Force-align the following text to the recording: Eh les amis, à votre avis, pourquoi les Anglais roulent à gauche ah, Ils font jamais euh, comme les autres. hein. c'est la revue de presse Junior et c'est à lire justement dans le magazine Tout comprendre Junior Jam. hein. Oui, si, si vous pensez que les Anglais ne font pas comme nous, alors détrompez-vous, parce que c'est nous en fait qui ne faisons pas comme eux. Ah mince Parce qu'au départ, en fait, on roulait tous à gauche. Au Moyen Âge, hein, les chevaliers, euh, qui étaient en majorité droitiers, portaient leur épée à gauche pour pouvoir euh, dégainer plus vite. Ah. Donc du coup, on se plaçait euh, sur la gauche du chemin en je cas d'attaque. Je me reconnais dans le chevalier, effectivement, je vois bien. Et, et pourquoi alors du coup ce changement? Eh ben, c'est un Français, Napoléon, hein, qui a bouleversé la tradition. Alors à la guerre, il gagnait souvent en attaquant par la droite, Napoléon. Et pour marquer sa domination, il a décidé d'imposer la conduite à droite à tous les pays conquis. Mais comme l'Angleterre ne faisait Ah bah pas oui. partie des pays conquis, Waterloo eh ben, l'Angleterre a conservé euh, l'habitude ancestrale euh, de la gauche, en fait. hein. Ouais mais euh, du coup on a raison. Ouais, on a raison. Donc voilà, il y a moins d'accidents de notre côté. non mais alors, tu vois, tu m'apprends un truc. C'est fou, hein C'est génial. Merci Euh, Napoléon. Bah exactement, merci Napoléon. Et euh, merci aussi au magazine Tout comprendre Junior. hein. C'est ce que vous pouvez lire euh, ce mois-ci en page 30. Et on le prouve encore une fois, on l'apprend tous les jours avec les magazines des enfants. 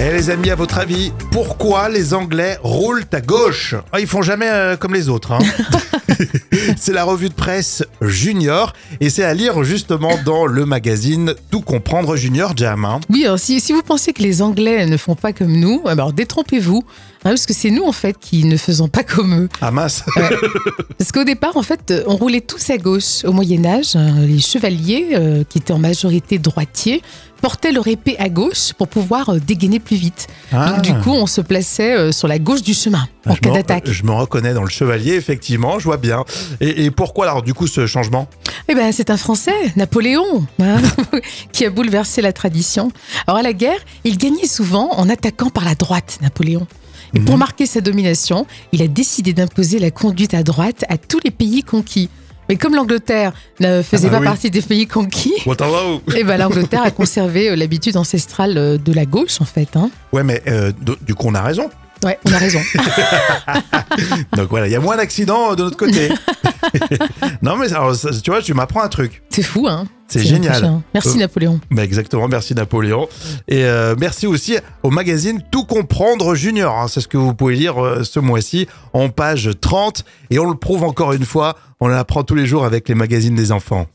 Eh 0.00 0.12
les 0.12 0.30
amis, 0.30 0.50
à 0.50 0.54
votre 0.54 0.78
avis, 0.78 1.12
pourquoi 1.32 1.88
les 1.88 2.14
Anglais 2.14 2.56
roulent 2.62 3.04
à 3.12 3.20
gauche 3.20 3.74
ah, 3.92 3.98
Ils 3.98 4.06
font 4.06 4.22
jamais 4.22 4.48
euh, 4.48 4.76
comme 4.76 4.94
les 4.94 5.08
autres. 5.08 5.32
hein. 5.32 5.38
c'est 6.76 6.92
la 6.92 7.02
revue 7.02 7.28
de 7.28 7.34
presse 7.34 7.82
Junior 8.00 8.74
et 9.00 9.10
c'est 9.10 9.24
à 9.24 9.34
lire 9.34 9.64
justement 9.64 10.12
dans 10.24 10.46
le 10.46 10.64
magazine 10.66 11.34
Tout 11.50 11.62
comprendre 11.62 12.14
Junior 12.14 12.56
Jam. 12.56 12.84
hein. 12.84 13.00
Oui, 13.10 13.26
si, 13.38 13.60
si 13.60 13.72
vous 13.72 13.82
pensez 13.82 14.12
que 14.12 14.22
les 14.22 14.40
Anglais 14.40 14.86
ne 14.86 14.96
font 14.96 15.16
pas 15.16 15.32
comme 15.32 15.52
nous, 15.52 15.82
alors 15.86 16.12
détrompez-vous, 16.12 16.84
parce 17.30 17.46
que 17.46 17.54
c'est 17.54 17.70
nous 17.70 17.84
en 17.84 17.92
fait 17.92 18.16
qui 18.18 18.44
ne 18.44 18.56
faisons 18.56 18.88
pas 18.88 19.04
comme 19.04 19.34
eux. 19.34 19.48
Ah 19.60 19.70
mince 19.70 20.04
Parce 20.98 21.12
qu'au 21.12 21.24
départ, 21.24 21.56
en 21.56 21.62
fait, 21.62 21.92
on 22.06 22.16
roulait 22.16 22.40
tous 22.40 22.70
à 22.70 22.78
gauche. 22.78 23.24
Au 23.24 23.32
Moyen 23.32 23.64
Âge, 23.64 23.96
hein, 23.96 24.20
les 24.20 24.40
chevaliers, 24.40 25.10
euh, 25.12 25.44
qui 25.48 25.58
étaient 25.58 25.72
en 25.72 25.78
majorité 25.78 26.38
droitiers, 26.38 27.02
portaient 27.40 27.72
leur 27.72 27.86
épée 27.86 28.16
à 28.18 28.28
gauche 28.28 28.72
pour 28.76 28.88
pouvoir 28.88 29.30
euh, 29.30 29.38
dégainer 29.38 29.78
plus 29.78 29.96
vite. 29.96 30.26
Ah. 30.52 30.72
Donc 30.72 30.82
du 30.82 30.94
coup, 30.94 31.12
on 31.12 31.26
se 31.26 31.40
plaçait 31.40 31.96
euh, 31.96 32.12
sur 32.12 32.28
la 32.28 32.38
gauche 32.38 32.62
du 32.62 32.74
chemin 32.74 33.06
en 33.26 33.34
je 33.34 33.40
cas 33.40 33.50
d'attaque. 33.50 33.90
Je 33.90 34.02
me 34.04 34.12
reconnais 34.12 34.54
dans 34.54 34.64
le 34.64 34.70
chevalier, 34.70 35.14
effectivement, 35.14 35.78
je 35.78 35.84
vois 35.84 35.96
bien. 35.96 36.24
Et, 36.60 36.84
et 36.84 36.90
pourquoi 36.90 37.26
alors 37.26 37.42
du 37.42 37.54
coup 37.54 37.66
ce 37.66 37.86
changement? 37.86 38.28
Eh 38.68 38.74
ben, 38.74 38.92
c'est 38.92 39.10
un 39.10 39.16
Français, 39.16 39.54
Napoléon, 39.76 40.46
hein, 40.60 40.76
qui 41.52 41.64
a 41.64 41.70
bouleversé 41.70 42.22
la 42.22 42.32
tradition. 42.32 42.90
Alors 43.26 43.38
à 43.38 43.42
la 43.42 43.52
guerre, 43.52 43.78
il 44.04 44.18
gagnait 44.18 44.46
souvent 44.46 44.90
en 44.92 45.08
attaquant 45.08 45.50
par 45.50 45.64
la 45.64 45.74
droite, 45.74 46.18
Napoléon. 46.22 46.66
Et 47.14 47.20
pour 47.20 47.36
marquer 47.38 47.66
sa 47.66 47.80
domination, 47.80 48.46
il 48.72 48.82
a 48.82 48.88
décidé 48.88 49.32
d'imposer 49.32 49.78
la 49.78 49.90
conduite 49.90 50.34
à 50.34 50.42
droite 50.42 50.84
à 50.88 50.98
tous 50.98 51.20
les 51.24 51.30
pays 51.30 51.62
conquis. 51.62 52.08
Mais 52.48 52.56
comme 52.56 52.74
l'Angleterre 52.74 53.32
ne 53.60 53.82
faisait 53.82 54.06
Ah 54.08 54.10
bah 54.12 54.16
pas 54.16 54.20
oui. 54.22 54.26
partie 54.28 54.50
des 54.50 54.62
pays 54.62 54.86
conquis, 54.86 55.34
Waterloo 55.44 56.00
eh 56.16 56.24
ben, 56.24 56.38
l'Angleterre 56.38 56.82
a 56.82 56.90
conservé 56.90 57.50
euh, 57.50 57.56
l'habitude 57.56 57.96
ancestrale 57.98 58.56
euh, 58.56 58.78
de 58.78 58.92
la 58.94 59.04
gauche, 59.04 59.40
en 59.42 59.44
fait. 59.44 59.76
hein. 59.76 59.90
Ouais 60.12 60.22
mais 60.22 60.42
euh, 60.48 60.72
du 61.02 61.14
coup 61.14 61.26
on 61.28 61.34
a 61.34 61.42
raison. 61.42 61.68
Ouais, 62.04 62.16
on 62.26 62.32
a 62.32 62.38
raison. 62.38 62.60
Donc 64.36 64.48
voilà, 64.50 64.66
il 64.68 64.72
y 64.72 64.76
a 64.76 64.80
moins 64.80 64.96
d'accidents 64.96 65.54
de 65.54 65.64
notre 65.64 65.76
côté. 65.76 66.10
non 67.42 67.56
mais 67.56 67.72
alors, 67.72 67.94
tu 68.22 68.30
vois, 68.30 68.40
tu 68.40 68.54
m'apprends 68.54 68.82
un 68.82 68.88
truc. 68.88 69.22
C'est 69.30 69.42
fou, 69.42 69.66
hein 69.68 69.86
C'est 70.08 70.24
génial. 70.24 70.80
Merci 70.94 71.16
Euh, 71.16 71.20
Napoléon. 71.20 71.60
Bah 71.70 71.84
exactement, 71.84 72.28
merci 72.28 72.54
Napoléon. 72.54 73.08
Et 73.46 73.64
euh, 73.64 73.94
merci 73.98 74.26
aussi 74.26 74.56
au 74.82 74.90
magazine 74.90 75.42
Tout 75.50 75.64
comprendre 75.64 76.34
Junior. 76.34 76.74
hein. 76.74 76.86
C'est 76.88 77.00
ce 77.00 77.08
que 77.08 77.18
vous 77.18 77.34
pouvez 77.34 77.56
lire 77.56 77.82
euh, 77.84 78.04
ce 78.04 78.18
mois-ci 78.18 78.66
en 78.94 79.10
page 79.10 79.50
30. 79.60 80.04
Et 80.30 80.38
on 80.38 80.48
le 80.48 80.56
prouve 80.56 80.84
encore 80.84 81.12
une 81.12 81.24
fois, 81.26 81.56
on 81.80 81.88
l'apprend 81.88 82.24
tous 82.24 82.34
les 82.34 82.46
jours 82.46 82.64
avec 82.64 82.88
les 82.88 82.94
magazines 82.94 83.34
des 83.34 83.52
enfants. 83.52 83.86